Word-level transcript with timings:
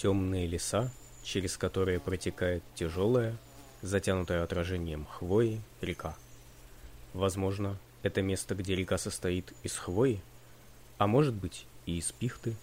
темные 0.00 0.46
леса, 0.46 0.90
через 1.22 1.58
которые 1.58 2.00
протекает 2.00 2.62
тяжелая, 2.74 3.36
затянутая 3.82 4.42
отражением 4.42 5.04
хвои, 5.04 5.60
река. 5.82 6.16
Возможно, 7.12 7.76
это 8.02 8.22
место, 8.22 8.54
где 8.54 8.74
река 8.74 8.96
состоит 8.96 9.52
из 9.62 9.76
хвои, 9.76 10.22
а 10.96 11.06
может 11.06 11.34
быть 11.34 11.66
и 11.84 11.98
из 11.98 12.12
пихты. 12.12 12.56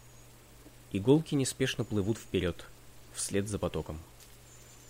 Иголки 0.91 1.35
неспешно 1.35 1.83
плывут 1.83 2.17
вперед, 2.17 2.65
вслед 3.13 3.47
за 3.47 3.59
потоком. 3.59 3.99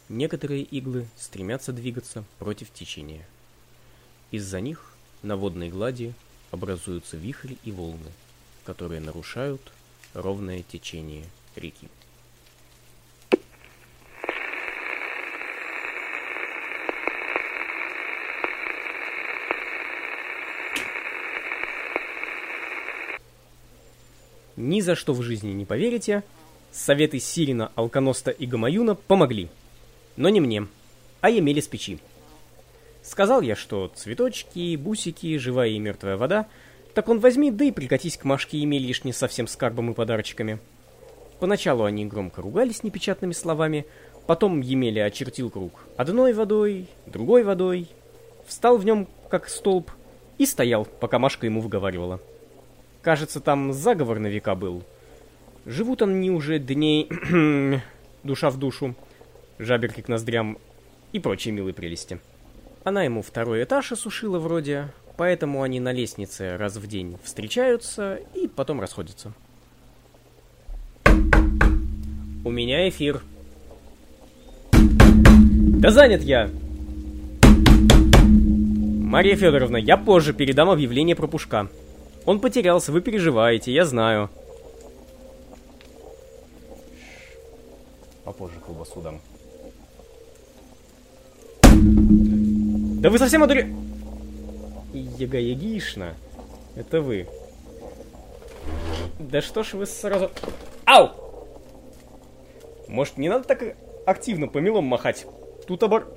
Некоторые 0.08 0.64
иглы 0.64 1.06
стремятся 1.18 1.74
двигаться 1.74 2.24
против 2.40 2.72
течения. 2.72 3.28
Из-за 4.32 4.62
них 4.62 4.94
на 5.22 5.36
водной 5.36 5.68
глади 5.68 6.14
образуются 6.52 7.18
вихри 7.18 7.58
и 7.66 7.74
волны, 7.74 8.12
которые 8.64 9.02
нарушают 9.02 9.74
ровное 10.14 10.64
течение 10.64 11.26
реки. 11.58 11.90
Ни 24.58 24.82
за 24.82 24.96
что 24.96 25.14
в 25.14 25.22
жизни 25.22 25.52
не 25.52 25.66
поверите, 25.66 26.24
советы 26.72 27.20
Сирина, 27.20 27.72
Алконоста 27.76 28.32
и 28.32 28.48
Гамаюна 28.48 28.96
помогли. 28.96 29.50
Но 30.16 30.30
не 30.30 30.42
мне, 30.42 30.66
а 31.22 31.30
Емеле 31.30 31.62
с 31.62 31.68
печи. 31.68 32.00
Сказал 33.04 33.42
я, 33.42 33.56
что 33.56 33.92
цветочки, 33.96 34.76
бусики, 34.76 35.38
живая 35.38 35.70
и 35.70 35.78
мертвая 35.78 36.18
вода, 36.18 36.48
так 36.96 37.08
он 37.08 37.20
возьми, 37.20 37.52
да 37.52 37.66
и 37.66 37.72
прикатись 37.72 38.18
к 38.18 38.24
Машке 38.24 38.58
Емельишне 38.58 39.14
со 39.14 39.28
всем 39.28 39.46
скарбом 39.46 39.92
и 39.92 39.94
подарочками. 39.94 40.58
Поначалу 41.40 41.84
они 41.84 42.08
громко 42.08 42.42
ругались 42.42 42.82
непечатными 42.82 43.34
словами, 43.34 43.86
потом 44.26 44.62
Емеля 44.62 45.06
очертил 45.06 45.52
круг 45.52 45.86
одной 45.98 46.34
водой, 46.34 46.88
другой 47.06 47.44
водой, 47.44 47.88
встал 48.48 48.78
в 48.78 48.86
нем 48.86 49.08
как 49.30 49.50
столб 49.50 49.92
и 50.40 50.48
стоял, 50.48 50.86
пока 50.86 51.20
Машка 51.20 51.46
ему 51.46 51.62
выговаривала. 51.62 52.20
Кажется, 53.08 53.40
там 53.40 53.72
заговор 53.72 54.20
на 54.20 54.28
века 54.28 54.54
был. 54.54 54.84
Живут 55.66 56.02
они 56.02 56.30
уже 56.30 56.60
дней 56.60 57.08
душа 58.24 58.50
в 58.50 58.58
душу, 58.58 58.96
жаберки 59.60 60.02
к 60.02 60.10
ноздрям 60.10 60.58
и 61.14 61.20
прочие 61.20 61.54
милые 61.54 61.74
прелести. 61.74 62.20
Она 62.84 63.04
ему 63.04 63.22
второй 63.22 63.64
этаж 63.64 63.94
осушила 63.94 64.40
вроде, 64.40 64.90
поэтому 65.16 65.64
они 65.64 65.80
на 65.80 65.94
лестнице 65.94 66.58
раз 66.58 66.76
в 66.76 66.86
день 66.86 67.18
встречаются 67.24 68.20
и 68.34 68.50
потом 68.50 68.82
расходятся. 68.82 69.32
У 72.44 72.52
меня 72.52 72.90
эфир. 72.90 73.22
Да 74.74 75.92
занят 75.92 76.24
я! 76.24 76.50
Мария 79.02 79.38
Федоровна, 79.38 79.78
я 79.78 79.96
позже 79.96 80.34
передам 80.34 80.70
объявление 80.70 81.16
про 81.16 81.28
Пушка. 81.28 81.70
Он 82.28 82.42
потерялся, 82.42 82.92
вы 82.92 83.00
переживаете, 83.00 83.72
я 83.72 83.86
знаю. 83.86 84.30
Попозже 88.26 88.60
колбасу 88.60 89.00
дам. 89.00 89.22
Да 93.02 93.10
вы 93.10 93.18
совсем 93.18 93.44
одуре... 93.44 93.74
Яга-ягишна, 94.94 96.16
это 96.76 97.00
вы. 97.00 97.28
Да 99.20 99.42
что 99.42 99.64
ж 99.64 99.76
вы 99.76 99.86
сразу... 99.86 100.30
Ау! 100.84 101.12
Может, 102.90 103.18
не 103.18 103.30
надо 103.30 103.46
так 103.46 103.78
активно 104.06 104.50
помелом 104.50 104.84
махать? 104.84 105.26
Тут 105.66 105.82
обор... 105.84 106.14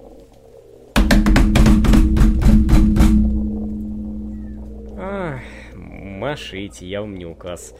машите, 6.20 6.86
я 6.86 7.00
вам 7.00 7.14
не 7.14 7.24
указ. 7.24 7.74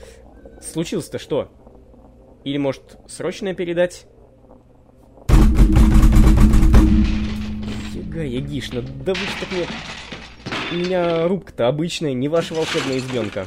Случилось-то 0.61 1.19
что? 1.19 1.49
Или, 2.43 2.56
может, 2.56 2.99
срочное 3.06 3.55
передать? 3.55 4.06
Яга, 7.95 8.25
Ягишна, 8.25 8.83
да 9.05 9.12
вы 9.12 9.21
так 9.39 9.53
мне... 9.53 9.67
У 10.73 10.75
меня 10.77 11.28
рубка-то 11.28 11.69
обычная, 11.69 12.15
не 12.15 12.28
ваша 12.28 12.55
волшебная 12.55 12.99
избенка. 12.99 13.47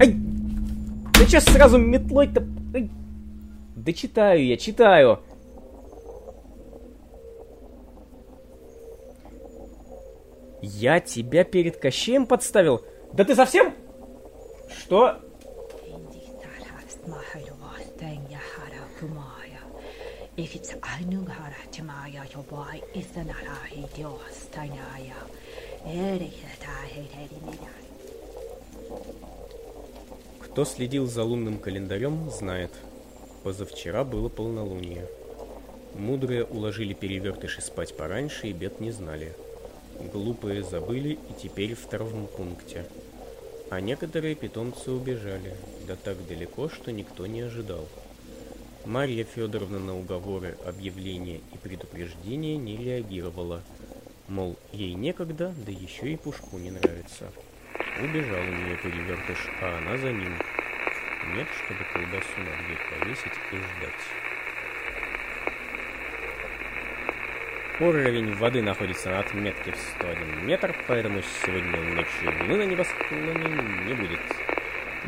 Ай! 0.00 0.14
Да 0.14 1.26
сейчас 1.26 1.44
сразу 1.44 1.78
метлой-то... 1.78 2.44
Да 3.76 3.92
читаю 3.92 4.44
я, 4.44 4.56
читаю. 4.56 5.20
Я 10.62 11.00
тебя 11.00 11.44
перед 11.44 11.76
Кощеем 11.76 12.26
подставил? 12.26 12.82
Да 13.12 13.24
ты 13.24 13.34
совсем? 13.34 13.74
Что? 14.68 15.20
Кто 30.40 30.64
следил 30.64 31.06
за 31.06 31.24
лунным 31.24 31.58
календарем, 31.58 32.30
знает. 32.30 32.70
Позавчера 33.44 34.04
было 34.04 34.28
полнолуние. 34.28 35.06
Мудрые 35.94 36.44
уложили 36.44 36.94
перевертыши 36.94 37.60
спать 37.60 37.96
пораньше 37.96 38.48
и 38.48 38.52
бед 38.52 38.80
не 38.80 38.90
знали. 38.90 39.34
Глупые 40.00 40.62
забыли 40.62 41.18
и 41.28 41.40
теперь 41.40 41.74
в 41.74 41.86
травмпункте. 41.86 42.86
А 43.70 43.80
некоторые 43.80 44.34
питомцы 44.34 44.90
убежали, 44.90 45.54
да 45.86 45.94
так 45.94 46.16
далеко, 46.26 46.68
что 46.68 46.90
никто 46.90 47.26
не 47.26 47.42
ожидал. 47.42 47.86
Марья 48.86 49.24
Федоровна 49.24 49.78
на 49.78 49.96
уговоры, 49.96 50.56
объявления 50.64 51.40
и 51.52 51.58
предупреждения 51.62 52.56
не 52.56 52.78
реагировала. 52.78 53.62
Мол, 54.26 54.56
ей 54.72 54.94
некогда, 54.94 55.54
да 55.66 55.70
еще 55.70 56.12
и 56.12 56.16
пушку 56.16 56.56
не 56.56 56.70
нравится. 56.70 57.30
Убежал 58.02 58.40
у 58.40 58.54
нее 58.54 58.76
перевертыш, 58.82 59.38
а 59.60 59.78
она 59.78 59.98
за 59.98 60.12
ним. 60.12 60.34
Нет, 61.36 61.46
чтобы 61.62 61.84
колбасу 61.92 62.38
на 62.38 62.64
дверь 62.64 62.78
повесить 62.90 63.38
и 63.52 63.56
ждать. 63.56 64.29
Уровень 67.80 68.34
воды 68.34 68.60
находится 68.60 69.08
на 69.08 69.20
отметке 69.20 69.72
в 69.72 69.76
101 69.98 70.46
метр, 70.46 70.76
поэтому 70.86 71.22
сегодня 71.22 71.80
ночью 71.80 72.30
луны 72.42 72.56
на 72.58 72.70
небосклоне 72.70 73.32
не 73.86 73.94
будет. 73.94 74.20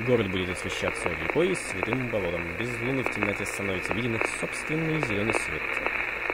Город 0.06 0.30
будет 0.30 0.48
освещаться 0.48 1.10
рекой 1.10 1.50
и 1.50 1.54
святым 1.54 2.08
болотом. 2.08 2.40
Без 2.58 2.70
луны 2.80 3.02
в 3.02 3.14
темноте 3.14 3.44
становится 3.44 3.92
виден 3.92 4.14
их 4.14 4.22
собственный 4.40 5.06
зеленый 5.06 5.34
свет. 5.34 5.60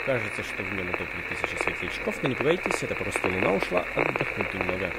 Кажется, 0.07 0.45
что 0.45 0.63
в 0.63 0.73
нем 0.75 0.91
утопли 0.91 1.25
тысячи 1.29 1.61
светлячков, 1.61 2.23
но 2.23 2.29
не 2.29 2.37
пугайтесь, 2.37 2.85
это 2.85 2.95
просто 2.95 3.27
луна 3.27 3.55
ушла 3.55 3.85
отдохнуть 3.97 4.55
немного. 4.55 4.93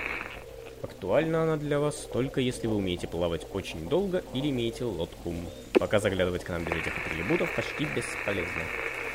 Актуальна 0.83 1.43
она 1.43 1.55
для 1.55 1.79
вас 1.79 2.09
только 2.11 2.41
если 2.41 2.67
вы 2.67 2.75
умеете 2.75 3.07
плавать 3.07 3.47
очень 3.53 3.87
долго 3.87 4.25
или 4.33 4.49
имеете 4.49 4.83
лодку. 4.83 5.33
Пока 5.79 5.99
заглядывать 5.99 6.43
к 6.43 6.49
нам 6.49 6.65
без 6.65 6.75
этих 6.75 6.97
атрибутов 6.97 7.49
почти 7.55 7.85
бесполезно. 7.85 8.63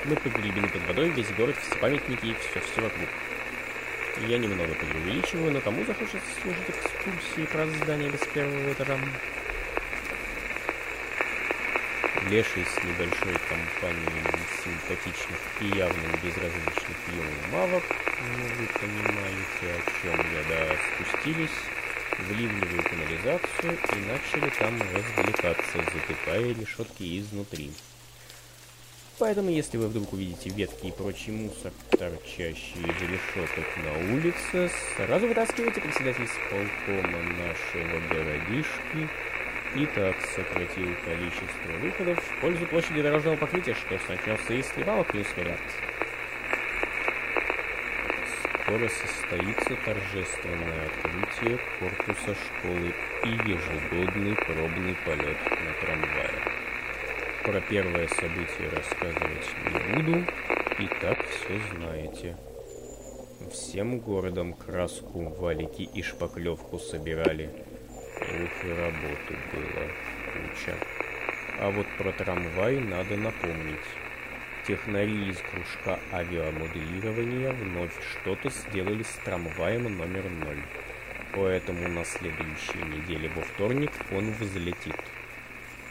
Мы 0.05 0.17
погребены 0.17 0.69
под 0.69 0.87
водой, 0.87 1.09
весь 1.11 1.31
город, 1.31 1.57
все 1.57 1.79
памятники 1.79 2.27
и 2.27 2.35
все-все 2.35 2.83
вокруг. 2.83 3.09
Я 4.29 4.37
немного 4.37 4.75
преувеличиваю, 4.75 5.53
но 5.53 5.61
кому 5.63 5.83
захочется 5.85 6.21
слушать 6.43 6.69
экскурсии 6.69 7.47
про 7.51 7.67
здание 7.67 8.11
без 8.11 8.21
первого 8.21 8.73
этажа? 8.73 8.99
Леший 12.29 12.67
с 12.67 12.85
небольшой 12.85 13.35
компанией 13.49 14.25
симпатичных 14.63 15.39
и 15.61 15.67
явно 15.77 16.09
безразличных 16.23 16.99
юных 17.09 17.53
мавок, 17.53 17.83
ну 18.21 18.45
вы 18.45 18.67
понимаете, 18.79 19.65
о 19.73 19.91
чем 20.03 20.21
я, 20.33 20.43
да, 20.51 20.77
спустились 20.95 21.51
в 22.19 22.31
ливневую 22.31 22.83
канализацию 22.83 23.79
и 23.93 23.97
начали 24.07 24.51
там 24.59 24.79
развлекаться, 24.95 25.79
затыкая 25.93 26.55
решетки 26.55 27.21
изнутри. 27.21 27.73
Поэтому, 29.19 29.49
если 29.49 29.77
вы 29.77 29.87
вдруг 29.87 30.13
увидите 30.13 30.51
ветки 30.51 30.87
и 30.87 30.91
прочий 30.91 31.31
мусор, 31.31 31.73
торчащий 31.91 32.81
из 32.81 33.01
решеток 33.01 33.65
на 33.77 34.13
улице, 34.13 34.71
сразу 34.97 35.29
вытаскивайте 35.29 35.81
председатель 35.81 36.27
с 36.27 36.37
полкома 36.51 37.23
нашего 37.23 38.01
городишки 38.09 39.09
и 39.77 39.87
так 39.87 40.17
сократил 40.35 40.89
количество 41.05 41.73
выходов 41.81 42.19
в 42.19 42.41
пользу 42.41 42.67
площади 42.67 43.03
дорожного 43.03 43.37
покрытия, 43.37 43.75
что 43.75 43.97
сночнется 44.05 44.53
из 44.53 44.67
прибавок 44.67 45.07
плюс 45.07 45.27
вариант. 45.37 45.61
Скоро 48.63 48.89
состоится 48.89 49.77
торжественное 49.85 50.87
открытие 50.87 51.59
корпуса 51.79 52.35
школы 52.35 52.93
и 53.25 53.29
ежегодный 53.29 54.35
пробный 54.35 54.97
полет 55.05 55.39
на 55.45 55.73
трамвае. 55.81 56.64
Про 57.45 57.61
первое 57.61 58.09
событие 58.09 58.71
рассказывать 58.71 59.55
не 59.67 59.95
буду, 59.95 60.27
и 60.79 60.87
так 61.03 61.23
все 61.27 61.61
знаете. 61.75 62.39
Всем 63.53 63.99
городом 63.99 64.55
краску, 64.55 65.29
валики 65.29 65.83
и 65.83 66.03
шпаклевку 66.03 66.79
собирали. 66.79 67.51
Ух, 68.19 68.65
и 68.65 68.71
работы 68.71 69.37
было 69.53 69.85
куча. 70.33 70.75
А 71.61 71.71
вот 71.71 71.87
про 71.99 72.13
трамвай 72.13 72.79
надо 72.81 73.15
напомнить. 73.19 73.89
Технари 74.67 75.29
из 75.29 75.37
кружка 75.37 76.01
авиамоделирования 76.15 77.53
вновь 77.53 77.93
что-то 78.11 78.49
сделали 78.49 79.03
с 79.03 79.21
трамваем 79.23 79.83
номер 79.99 80.31
ноль. 80.31 80.63
Поэтому 81.35 81.89
на 81.89 82.07
следующей 82.07 82.83
неделе 82.87 83.31
во 83.37 83.43
вторник 83.43 83.93
он 84.13 84.33
взлетит. 84.33 84.97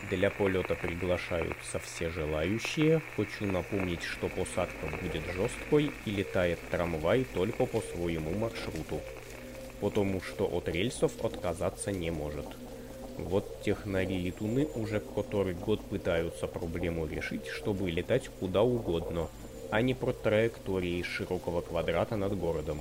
Для 0.09 0.29
полета 0.29 0.75
приглашаются 0.75 1.79
все 1.79 2.09
желающие. 2.09 3.01
Хочу 3.15 3.45
напомнить, 3.45 4.03
что 4.03 4.27
посадка 4.27 4.87
будет 5.01 5.23
жесткой 5.33 5.91
и 6.05 6.11
летает 6.11 6.59
трамвай 6.71 7.25
только 7.33 7.65
по 7.65 7.79
своему 7.81 8.31
маршруту. 8.31 8.99
Потому 9.79 10.21
что 10.21 10.45
от 10.45 10.67
рельсов 10.67 11.23
отказаться 11.23 11.91
не 11.91 12.11
может. 12.11 12.45
Вот 13.17 13.61
технари 13.63 14.17
летуны 14.17 14.65
уже 14.75 14.99
который 14.99 15.53
год 15.53 15.81
пытаются 15.85 16.47
проблему 16.47 17.05
решить, 17.05 17.47
чтобы 17.47 17.89
летать 17.89 18.29
куда 18.39 18.63
угодно, 18.63 19.29
а 19.71 19.81
не 19.81 19.93
про 19.93 20.11
траектории 20.11 21.01
широкого 21.03 21.61
квадрата 21.61 22.15
над 22.15 22.37
городом. 22.37 22.79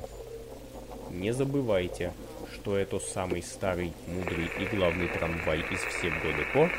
Не 1.10 1.32
забывайте, 1.32 2.12
что 2.54 2.76
это 2.76 2.98
самый 2.98 3.42
старый, 3.42 3.92
мудрый 4.06 4.48
и 4.58 4.76
главный 4.76 5.08
трамвай 5.08 5.60
из 5.70 5.80
всех 5.80 6.14
ГДК, 6.22 6.72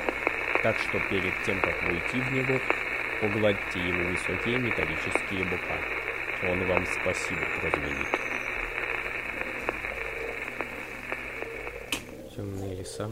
так 0.63 0.79
что 0.79 0.97
перед 1.09 1.33
тем, 1.45 1.59
как 1.59 1.83
войти 1.83 2.21
в 2.21 2.31
него, 2.31 2.57
погладьте 3.19 3.79
ему 3.79 4.11
высокие 4.11 4.57
металлические 4.57 5.43
бока. 5.43 5.77
Он 6.49 6.65
вам 6.67 6.85
спасибо 6.85 7.41
прозвенит. 7.59 8.07
Темные 12.33 12.75
леса 12.75 13.11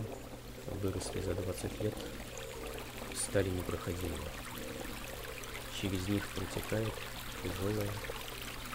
выросли 0.82 1.20
за 1.20 1.34
20 1.34 1.82
лет, 1.82 1.94
стали 3.16 3.50
непроходимыми. 3.50 4.16
Через 5.82 6.08
них 6.08 6.26
протекает 6.30 6.94
тяжелая, 7.44 7.92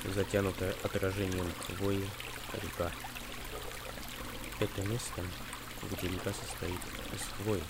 затянутая 0.05 0.75
отражением 0.83 1.51
хвои 1.67 2.05
река. 2.63 2.93
Это 4.61 4.83
место, 4.83 5.23
где 5.91 6.09
река 6.09 6.31
состоит 6.33 6.81
из 7.15 7.23
хвои, 7.39 7.63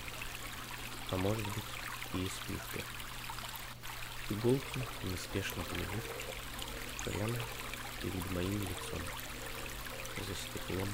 а 1.11 1.17
может 1.17 1.43
быть 1.43 1.63
и 2.13 2.25
из 2.25 2.31
плитки. 2.45 2.83
Иголки 4.29 4.79
неспешно 5.03 5.63
плывут 5.63 6.03
прямо 7.05 7.37
перед 8.01 8.31
моим 8.31 8.61
лицом. 8.61 9.01
За 10.17 10.35
стеклом. 10.35 10.89